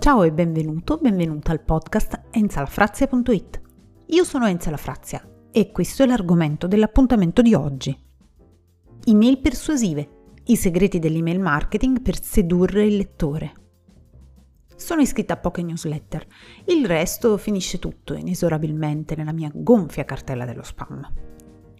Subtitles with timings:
[0.00, 3.60] Ciao e benvenuto, benvenuta al podcast enzalafrazia.it.
[4.06, 5.22] Io sono Enza Lafrazia
[5.52, 7.94] e questo è l'argomento dell'appuntamento di oggi.
[9.04, 10.08] Email persuasive,
[10.44, 13.52] i segreti dell'email marketing per sedurre il lettore.
[14.74, 16.26] Sono iscritta a poche newsletter,
[16.68, 21.06] il resto finisce tutto inesorabilmente nella mia gonfia cartella dello spam.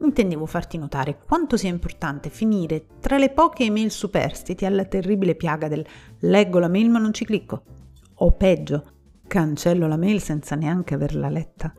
[0.00, 5.66] Intendevo farti notare quanto sia importante finire tra le poche email superstiti alla terribile piaga
[5.68, 5.86] del
[6.18, 7.80] leggo la mail ma non ci clicco
[8.24, 8.84] o peggio,
[9.26, 11.74] cancello la mail senza neanche averla letta.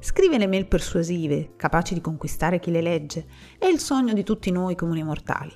[0.00, 3.26] Scrive le mail persuasive, capaci di conquistare chi le legge,
[3.58, 5.52] è il sogno di tutti noi comuni mortali.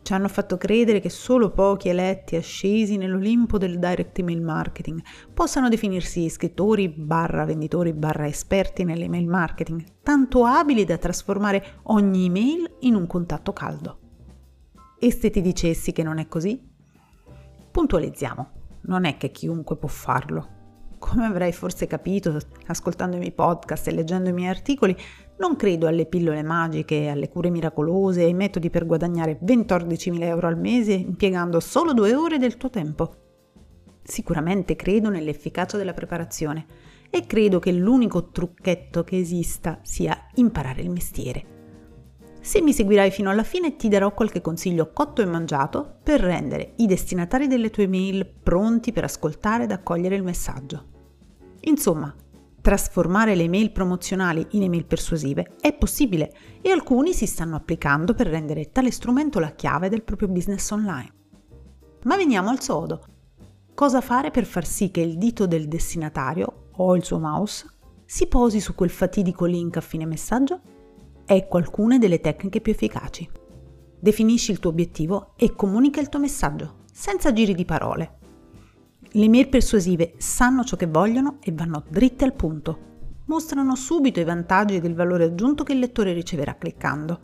[0.00, 5.68] Ci hanno fatto credere che solo pochi eletti ascesi nell'Olimpo del direct email marketing possano
[5.68, 12.94] definirsi scrittori barra venditori barra esperti nell'email marketing, tanto abili da trasformare ogni email in
[12.94, 13.98] un contatto caldo.
[15.00, 16.62] E se ti dicessi che non è così?
[17.72, 20.48] Puntualizziamo non è che chiunque può farlo.
[20.98, 24.96] Come avrai forse capito ascoltando i miei podcast e leggendo i miei articoli,
[25.38, 30.46] non credo alle pillole magiche, alle cure miracolose e ai metodi per guadagnare 14.000 euro
[30.46, 33.16] al mese impiegando solo due ore del tuo tempo.
[34.02, 36.66] Sicuramente credo nell'efficacia della preparazione
[37.10, 41.53] e credo che l'unico trucchetto che esista sia imparare il mestiere.
[42.44, 46.74] Se mi seguirai fino alla fine ti darò qualche consiglio cotto e mangiato per rendere
[46.76, 50.84] i destinatari delle tue mail pronti per ascoltare ed accogliere il messaggio.
[51.60, 52.14] Insomma,
[52.60, 58.26] trasformare le mail promozionali in email persuasive è possibile e alcuni si stanno applicando per
[58.26, 61.12] rendere tale strumento la chiave del proprio business online.
[62.02, 63.06] Ma veniamo al sodo.
[63.72, 67.66] Cosa fare per far sì che il dito del destinatario o il suo mouse
[68.04, 70.73] si posi su quel fatidico link a fine messaggio?
[71.26, 73.28] Ecco alcune delle tecniche più efficaci.
[73.98, 78.18] Definisci il tuo obiettivo e comunica il tuo messaggio, senza giri di parole.
[79.00, 82.78] Le mail persuasive sanno ciò che vogliono e vanno dritte al punto.
[83.26, 87.20] Mostrano subito i vantaggi ed il valore aggiunto che il lettore riceverà cliccando.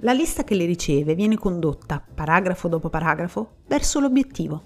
[0.00, 4.62] La lista che le riceve viene condotta, paragrafo dopo paragrafo, verso l'obiettivo.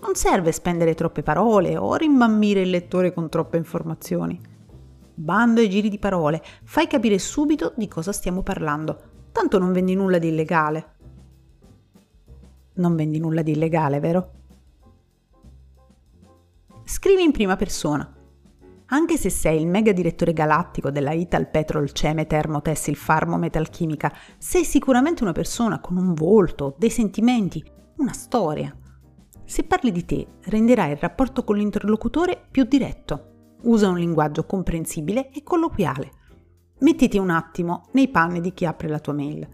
[0.00, 4.51] Non serve spendere troppe parole o rimbambire il lettore con troppe informazioni.
[5.22, 9.28] Bando ai giri di parole, fai capire subito di cosa stiamo parlando.
[9.30, 10.94] Tanto non vendi nulla di illegale.
[12.74, 14.30] Non vendi nulla di illegale, vero?
[16.82, 18.12] Scrivi in prima persona.
[18.86, 24.64] Anche se sei il mega direttore galattico della Ital Petrol Ceme Termotessil Farmo Metalchimica, sei
[24.64, 27.64] sicuramente una persona con un volto, dei sentimenti,
[27.98, 28.76] una storia.
[29.44, 33.31] Se parli di te, renderai il rapporto con l'interlocutore più diretto.
[33.64, 36.10] Usa un linguaggio comprensibile e colloquiale.
[36.80, 39.48] Mettiti un attimo nei panni di chi apre la tua mail,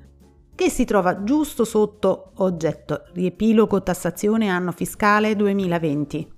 [0.55, 6.33] che si trova giusto sotto oggetto riepilogo tassazione anno fiscale 2020.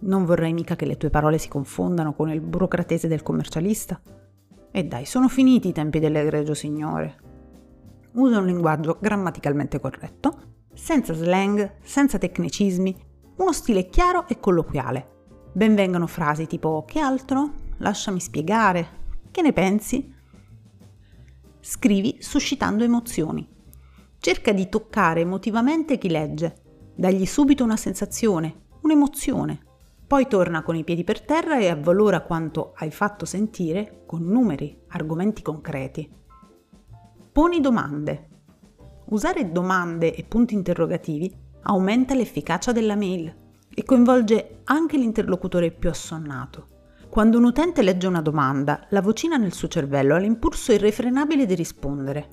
[0.00, 4.00] Non vorrei mica che le tue parole si confondano con il burocratese del commercialista?
[4.70, 7.16] E dai, sono finiti i tempi dell'egregio signore.
[8.12, 10.38] Usa un linguaggio grammaticalmente corretto,
[10.72, 12.96] senza slang, senza tecnicismi,
[13.36, 15.16] uno stile chiaro e colloquiale
[15.52, 17.52] benvengano frasi tipo che altro?
[17.78, 18.88] Lasciami spiegare.
[19.30, 20.14] Che ne pensi?
[21.60, 23.46] Scrivi suscitando emozioni.
[24.18, 26.62] Cerca di toccare emotivamente chi legge.
[26.94, 29.60] Dagli subito una sensazione, un'emozione.
[30.06, 34.84] Poi torna con i piedi per terra e avvalora quanto hai fatto sentire con numeri,
[34.88, 36.10] argomenti concreti.
[37.30, 38.28] Poni domande.
[39.10, 41.32] Usare domande e punti interrogativi
[41.62, 43.46] aumenta l'efficacia della mail
[43.78, 46.66] e coinvolge anche l'interlocutore più assonnato.
[47.08, 51.54] Quando un utente legge una domanda, la vocina nel suo cervello ha l'impulso irrefrenabile di
[51.54, 52.28] rispondere.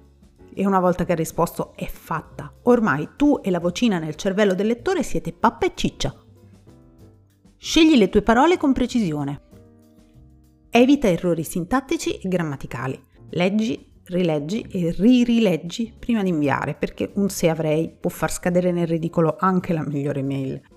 [0.55, 2.51] E una volta che ha risposto è fatta.
[2.63, 6.15] Ormai tu e la vocina nel cervello del lettore siete pappa e ciccia.
[7.57, 9.41] Scegli le tue parole con precisione.
[10.71, 12.99] Evita errori sintattici e grammaticali.
[13.29, 18.87] Leggi, rileggi e ririleggi prima di inviare, perché un se avrei può far scadere nel
[18.87, 20.73] ridicolo anche la migliore mail.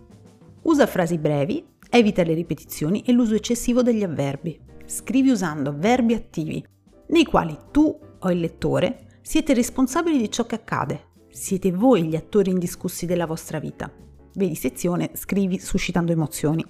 [0.62, 4.58] Usa frasi brevi, evita le ripetizioni e l'uso eccessivo degli avverbi.
[4.84, 6.64] Scrivi usando verbi attivi,
[7.08, 11.06] nei quali tu o il lettore siete responsabili di ciò che accade.
[11.28, 13.90] Siete voi gli attori indiscussi della vostra vita.
[14.34, 16.64] Vedi sezione Scrivi suscitando emozioni.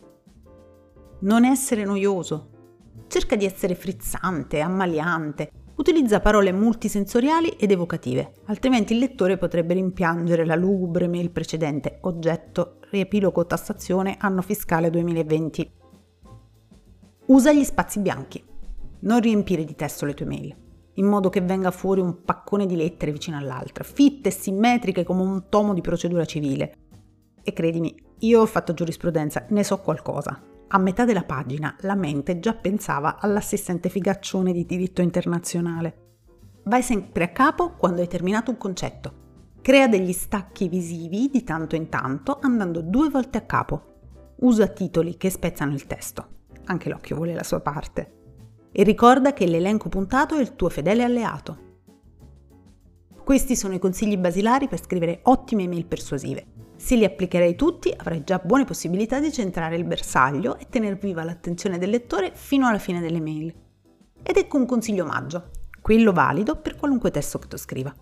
[1.21, 2.51] Non essere noioso.
[3.09, 10.45] Cerca di essere frizzante, ammaliante, utilizza parole multisensoriali ed evocative, altrimenti il lettore potrebbe rimpiangere
[10.45, 15.73] la lugubre mail precedente, oggetto, riepilogo tassazione, anno fiscale 2020.
[17.27, 18.45] Usa gli spazi bianchi.
[19.01, 20.57] Non riempire di testo le tue mail,
[20.95, 25.23] in modo che venga fuori un paccone di lettere vicino all'altra, fitte e simmetriche come
[25.23, 26.75] un tomo di procedura civile.
[27.41, 30.43] E credimi, io ho fatto giurisprudenza, ne so qualcosa.
[30.71, 36.07] A metà della pagina la mente già pensava all'assistente figaccione di diritto internazionale.
[36.65, 39.27] Vai sempre a capo quando hai terminato un concetto.
[39.63, 43.95] Crea degli stacchi visivi di tanto in tanto andando due volte a capo.
[44.41, 46.27] Usa titoli che spezzano il testo.
[46.65, 48.17] Anche l'occhio vuole la sua parte.
[48.71, 51.67] E ricorda che l'elenco puntato è il tuo fedele alleato.
[53.25, 56.47] Questi sono i consigli basilari per scrivere ottime email persuasive.
[56.79, 61.25] Se li applicherai tutti avrai già buone possibilità di centrare il bersaglio e tenere viva
[61.25, 63.53] l'attenzione del lettore fino alla fine delle mail.
[64.23, 65.51] Ed ecco un consiglio omaggio,
[65.83, 67.93] quello valido per qualunque testo che tu scriva.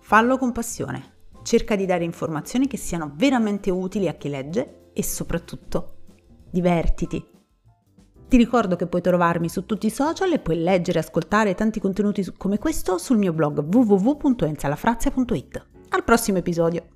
[0.00, 5.04] Fallo con passione, cerca di dare informazioni che siano veramente utili a chi legge e
[5.04, 5.94] soprattutto
[6.50, 7.24] divertiti.
[8.28, 11.78] Ti ricordo che puoi trovarmi su tutti i social e puoi leggere e ascoltare tanti
[11.78, 15.66] contenuti come questo sul mio blog www.enzalafrazia.it.
[15.90, 16.95] Al prossimo episodio!